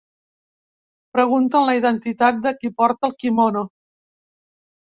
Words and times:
Pregunten 1.17 1.69
la 1.69 1.77
identitat 1.81 2.39
de 2.47 2.55
qui 2.63 2.73
porta 2.83 3.11
el 3.11 3.17
quimono. 3.23 3.65